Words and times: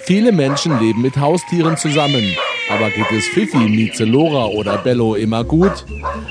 Viele 0.00 0.32
Menschen 0.32 0.78
leben 0.80 1.00
mit 1.02 1.16
Haustieren 1.16 1.76
zusammen. 1.76 2.36
Aber 2.68 2.90
geht 2.90 3.10
es 3.12 3.26
Fifi, 3.26 3.56
Mieze, 3.56 4.04
Lora 4.04 4.46
oder 4.46 4.78
Bello 4.78 5.14
immer 5.14 5.44
gut? 5.44 5.84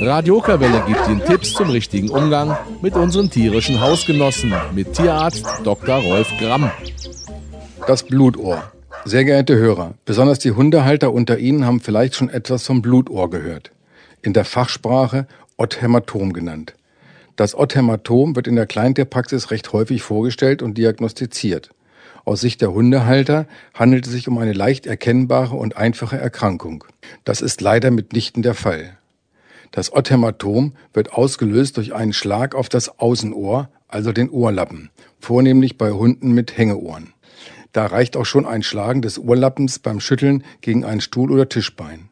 Radio 0.00 0.40
gibt 0.40 1.08
Ihnen 1.08 1.24
Tipps 1.24 1.52
zum 1.52 1.70
richtigen 1.70 2.10
Umgang 2.10 2.56
mit 2.82 2.94
unseren 2.94 3.30
tierischen 3.30 3.80
Hausgenossen 3.80 4.54
mit 4.74 4.94
Tierarzt 4.94 5.46
Dr. 5.64 5.96
Rolf 5.96 6.28
Gramm. 6.38 6.70
Das 7.86 8.02
Blutohr. 8.02 8.72
Sehr 9.04 9.24
geehrte 9.24 9.56
Hörer, 9.56 9.94
besonders 10.06 10.38
die 10.38 10.52
Hundehalter 10.52 11.12
unter 11.12 11.38
Ihnen 11.38 11.66
haben 11.66 11.80
vielleicht 11.80 12.14
schon 12.14 12.30
etwas 12.30 12.66
vom 12.66 12.80
Blutohr 12.80 13.28
gehört. 13.28 13.70
In 14.22 14.32
der 14.32 14.46
Fachsprache 14.46 15.26
Otthämatom 15.58 16.32
genannt. 16.32 16.74
Das 17.36 17.54
Otthämatom 17.54 18.34
wird 18.34 18.46
in 18.46 18.56
der 18.56 18.66
Kleintierpraxis 18.66 19.50
recht 19.50 19.72
häufig 19.72 20.02
vorgestellt 20.02 20.62
und 20.62 20.78
diagnostiziert. 20.78 21.70
Aus 22.24 22.40
Sicht 22.40 22.62
der 22.62 22.72
Hundehalter 22.72 23.46
handelt 23.74 24.06
es 24.06 24.12
sich 24.12 24.28
um 24.28 24.38
eine 24.38 24.54
leicht 24.54 24.86
erkennbare 24.86 25.56
und 25.56 25.76
einfache 25.76 26.16
Erkrankung. 26.16 26.84
Das 27.24 27.42
ist 27.42 27.60
leider 27.60 27.90
mitnichten 27.90 28.42
der 28.42 28.54
Fall. 28.54 28.96
Das 29.72 29.92
Otthämatom 29.92 30.74
wird 30.92 31.12
ausgelöst 31.12 31.76
durch 31.76 31.94
einen 31.94 32.12
Schlag 32.12 32.54
auf 32.54 32.68
das 32.68 32.98
Außenohr, 32.98 33.68
also 33.88 34.12
den 34.12 34.30
Ohrlappen, 34.30 34.90
vornehmlich 35.20 35.76
bei 35.76 35.90
Hunden 35.90 36.32
mit 36.32 36.56
Hängeohren. 36.56 37.12
Da 37.72 37.86
reicht 37.86 38.16
auch 38.16 38.24
schon 38.24 38.46
ein 38.46 38.62
Schlagen 38.62 39.02
des 39.02 39.18
Ohrlappens 39.18 39.80
beim 39.80 39.98
Schütteln 39.98 40.44
gegen 40.60 40.84
einen 40.84 41.00
Stuhl 41.00 41.30
oder 41.32 41.48
Tischbein. 41.48 42.08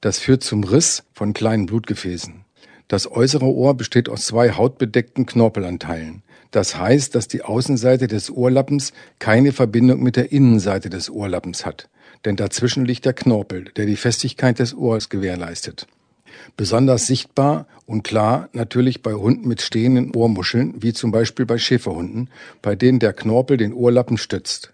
Das 0.00 0.18
führt 0.18 0.42
zum 0.42 0.64
Riss 0.64 1.04
von 1.12 1.32
kleinen 1.32 1.66
Blutgefäßen. 1.66 2.45
Das 2.88 3.10
äußere 3.10 3.46
Ohr 3.46 3.74
besteht 3.74 4.08
aus 4.08 4.26
zwei 4.26 4.50
hautbedeckten 4.52 5.26
Knorpelanteilen. 5.26 6.22
Das 6.52 6.78
heißt, 6.78 7.14
dass 7.14 7.26
die 7.26 7.42
Außenseite 7.42 8.06
des 8.06 8.30
Ohrlappens 8.30 8.92
keine 9.18 9.52
Verbindung 9.52 10.02
mit 10.02 10.16
der 10.16 10.30
Innenseite 10.30 10.88
des 10.88 11.10
Ohrlappens 11.10 11.66
hat, 11.66 11.88
denn 12.24 12.36
dazwischen 12.36 12.84
liegt 12.84 13.04
der 13.04 13.12
Knorpel, 13.12 13.64
der 13.76 13.86
die 13.86 13.96
Festigkeit 13.96 14.60
des 14.60 14.74
Ohrs 14.74 15.08
gewährleistet. 15.08 15.88
Besonders 16.56 17.06
sichtbar 17.06 17.66
und 17.86 18.04
klar 18.04 18.48
natürlich 18.52 19.02
bei 19.02 19.14
Hunden 19.14 19.48
mit 19.48 19.62
stehenden 19.62 20.14
Ohrmuscheln, 20.14 20.74
wie 20.80 20.92
zum 20.92 21.10
Beispiel 21.10 21.46
bei 21.46 21.58
Schäferhunden, 21.58 22.30
bei 22.62 22.76
denen 22.76 23.00
der 23.00 23.12
Knorpel 23.12 23.56
den 23.56 23.72
Ohrlappen 23.72 24.16
stützt. 24.16 24.72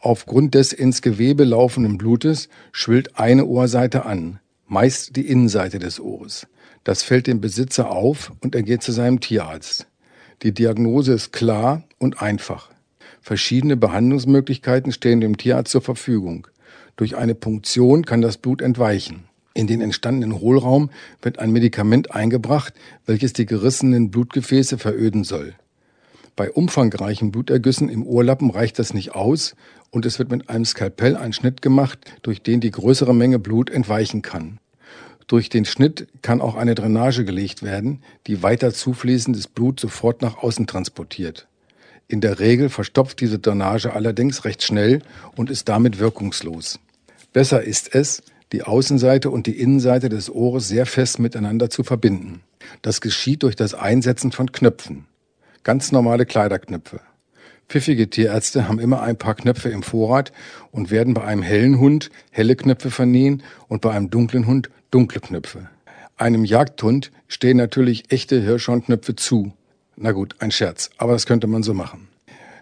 Aufgrund 0.00 0.54
des 0.54 0.72
ins 0.72 1.02
Gewebe 1.02 1.44
laufenden 1.44 1.98
Blutes 1.98 2.48
schwillt 2.72 3.18
eine 3.18 3.44
Ohrseite 3.44 4.06
an, 4.06 4.40
meist 4.70 5.16
die 5.16 5.26
Innenseite 5.26 5.80
des 5.80 5.98
Ohres. 6.00 6.46
Das 6.84 7.02
fällt 7.02 7.26
dem 7.26 7.40
Besitzer 7.40 7.90
auf 7.90 8.32
und 8.40 8.54
er 8.54 8.62
geht 8.62 8.82
zu 8.82 8.92
seinem 8.92 9.20
Tierarzt. 9.20 9.88
Die 10.42 10.54
Diagnose 10.54 11.12
ist 11.12 11.32
klar 11.32 11.82
und 11.98 12.22
einfach. 12.22 12.70
Verschiedene 13.20 13.76
Behandlungsmöglichkeiten 13.76 14.92
stehen 14.92 15.20
dem 15.20 15.36
Tierarzt 15.36 15.72
zur 15.72 15.82
Verfügung. 15.82 16.46
Durch 16.96 17.16
eine 17.16 17.34
Punktion 17.34 18.06
kann 18.06 18.22
das 18.22 18.38
Blut 18.38 18.62
entweichen. 18.62 19.24
In 19.54 19.66
den 19.66 19.80
entstandenen 19.80 20.40
Hohlraum 20.40 20.90
wird 21.20 21.40
ein 21.40 21.50
Medikament 21.50 22.12
eingebracht, 22.14 22.72
welches 23.06 23.32
die 23.32 23.46
gerissenen 23.46 24.10
Blutgefäße 24.10 24.78
veröden 24.78 25.24
soll. 25.24 25.54
Bei 26.40 26.50
umfangreichen 26.50 27.32
Blutergüssen 27.32 27.90
im 27.90 28.02
Ohrlappen 28.06 28.48
reicht 28.48 28.78
das 28.78 28.94
nicht 28.94 29.14
aus 29.14 29.54
und 29.90 30.06
es 30.06 30.18
wird 30.18 30.30
mit 30.30 30.48
einem 30.48 30.64
Skalpell 30.64 31.14
ein 31.14 31.34
Schnitt 31.34 31.60
gemacht, 31.60 31.98
durch 32.22 32.42
den 32.42 32.60
die 32.60 32.70
größere 32.70 33.14
Menge 33.14 33.38
Blut 33.38 33.68
entweichen 33.68 34.22
kann. 34.22 34.58
Durch 35.26 35.50
den 35.50 35.66
Schnitt 35.66 36.08
kann 36.22 36.40
auch 36.40 36.54
eine 36.54 36.74
Drainage 36.74 37.26
gelegt 37.26 37.62
werden, 37.62 38.02
die 38.26 38.42
weiter 38.42 38.72
zufließendes 38.72 39.48
Blut 39.48 39.80
sofort 39.80 40.22
nach 40.22 40.38
außen 40.38 40.66
transportiert. 40.66 41.46
In 42.08 42.22
der 42.22 42.38
Regel 42.38 42.70
verstopft 42.70 43.20
diese 43.20 43.38
Drainage 43.38 43.92
allerdings 43.92 44.46
recht 44.46 44.62
schnell 44.62 45.02
und 45.36 45.50
ist 45.50 45.68
damit 45.68 45.98
wirkungslos. 45.98 46.80
Besser 47.34 47.62
ist 47.62 47.94
es, 47.94 48.22
die 48.52 48.62
Außenseite 48.62 49.28
und 49.28 49.46
die 49.46 49.60
Innenseite 49.60 50.08
des 50.08 50.30
Ohres 50.30 50.68
sehr 50.68 50.86
fest 50.86 51.18
miteinander 51.18 51.68
zu 51.68 51.84
verbinden. 51.84 52.40
Das 52.80 53.02
geschieht 53.02 53.42
durch 53.42 53.56
das 53.56 53.74
Einsetzen 53.74 54.32
von 54.32 54.52
Knöpfen. 54.52 55.04
Ganz 55.62 55.92
normale 55.92 56.24
Kleiderknöpfe. 56.24 57.00
Pfiffige 57.68 58.08
Tierärzte 58.08 58.66
haben 58.66 58.80
immer 58.80 59.02
ein 59.02 59.16
paar 59.16 59.34
Knöpfe 59.34 59.68
im 59.68 59.82
Vorrat 59.82 60.32
und 60.72 60.90
werden 60.90 61.12
bei 61.12 61.22
einem 61.22 61.42
hellen 61.42 61.78
Hund 61.78 62.10
helle 62.30 62.56
Knöpfe 62.56 62.90
vernähen 62.90 63.42
und 63.68 63.82
bei 63.82 63.90
einem 63.90 64.08
dunklen 64.08 64.46
Hund 64.46 64.70
dunkle 64.90 65.20
Knöpfe. 65.20 65.68
Einem 66.16 66.44
Jagdhund 66.44 67.12
stehen 67.28 67.58
natürlich 67.58 68.10
echte 68.10 68.40
Hirschhornknöpfe 68.40 69.16
zu. 69.16 69.52
Na 69.96 70.12
gut, 70.12 70.34
ein 70.38 70.50
Scherz, 70.50 70.90
aber 70.96 71.12
das 71.12 71.26
könnte 71.26 71.46
man 71.46 71.62
so 71.62 71.74
machen. 71.74 72.08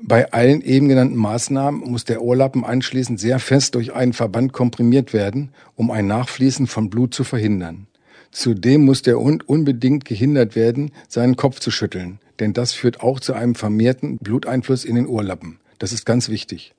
Bei 0.00 0.32
allen 0.32 0.62
eben 0.62 0.88
genannten 0.88 1.16
Maßnahmen 1.16 1.80
muss 1.80 2.04
der 2.04 2.22
Ohrlappen 2.22 2.64
anschließend 2.64 3.18
sehr 3.18 3.40
fest 3.40 3.74
durch 3.74 3.92
einen 3.92 4.12
Verband 4.12 4.52
komprimiert 4.52 5.12
werden, 5.12 5.50
um 5.74 5.90
ein 5.90 6.06
Nachfließen 6.06 6.68
von 6.68 6.90
Blut 6.90 7.12
zu 7.12 7.24
verhindern. 7.24 7.88
Zudem 8.30 8.84
muss 8.84 9.02
der 9.02 9.18
Hund 9.18 9.48
unbedingt 9.48 10.04
gehindert 10.04 10.56
werden, 10.56 10.92
seinen 11.08 11.36
Kopf 11.36 11.60
zu 11.60 11.70
schütteln, 11.70 12.18
denn 12.40 12.52
das 12.52 12.72
führt 12.72 13.00
auch 13.00 13.20
zu 13.20 13.34
einem 13.34 13.54
vermehrten 13.54 14.18
Bluteinfluss 14.18 14.84
in 14.84 14.96
den 14.96 15.06
Ohrlappen. 15.06 15.58
Das 15.78 15.92
ist 15.92 16.04
ganz 16.04 16.28
wichtig. 16.28 16.74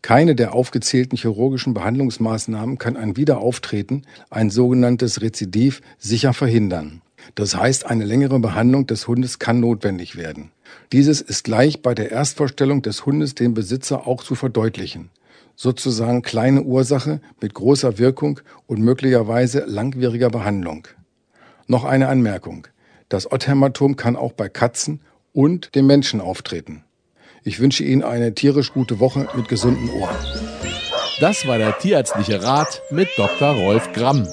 Keine 0.00 0.34
der 0.34 0.54
aufgezählten 0.54 1.18
chirurgischen 1.18 1.74
Behandlungsmaßnahmen 1.74 2.78
kann 2.78 2.96
ein 2.96 3.16
Wiederauftreten, 3.16 4.06
ein 4.30 4.50
sogenanntes 4.50 5.20
Rezidiv, 5.20 5.80
sicher 5.98 6.32
verhindern. 6.32 7.02
Das 7.34 7.56
heißt, 7.56 7.86
eine 7.86 8.04
längere 8.04 8.38
Behandlung 8.38 8.86
des 8.86 9.08
Hundes 9.08 9.38
kann 9.38 9.60
notwendig 9.60 10.16
werden. 10.16 10.52
Dieses 10.92 11.20
ist 11.20 11.44
gleich 11.44 11.82
bei 11.82 11.94
der 11.94 12.10
Erstvorstellung 12.10 12.80
des 12.82 13.06
Hundes 13.06 13.34
dem 13.34 13.54
Besitzer 13.54 14.06
auch 14.06 14.22
zu 14.22 14.34
verdeutlichen. 14.34 15.10
Sozusagen 15.56 16.22
kleine 16.22 16.62
Ursache 16.62 17.20
mit 17.40 17.54
großer 17.54 17.98
Wirkung 17.98 18.40
und 18.66 18.80
möglicherweise 18.80 19.64
langwieriger 19.66 20.30
Behandlung. 20.30 20.86
Noch 21.66 21.84
eine 21.84 22.08
Anmerkung. 22.08 22.68
Das 23.08 23.30
Otthämatom 23.30 23.96
kann 23.96 24.16
auch 24.16 24.32
bei 24.32 24.48
Katzen 24.48 25.00
und 25.32 25.74
dem 25.74 25.86
Menschen 25.86 26.20
auftreten. 26.20 26.84
Ich 27.42 27.60
wünsche 27.60 27.84
Ihnen 27.84 28.02
eine 28.02 28.34
tierisch 28.34 28.72
gute 28.72 29.00
Woche 29.00 29.28
mit 29.34 29.48
gesunden 29.48 29.88
Ohren. 29.90 30.16
Das 31.20 31.46
war 31.46 31.58
der 31.58 31.78
tierärztliche 31.78 32.42
Rat 32.42 32.82
mit 32.90 33.08
Dr. 33.16 33.50
Rolf 33.50 33.92
Gramm. 33.92 34.26